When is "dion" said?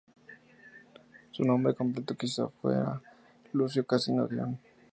4.27-4.59